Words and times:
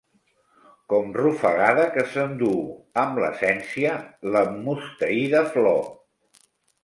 Com 0.93 1.11
rufagada 1.17 1.83
que 1.97 2.05
s'enduu, 2.13 2.63
amb 3.01 3.21
l’essència, 3.23 3.93
l’emmusteïda 4.37 5.43
flor. 5.53 5.81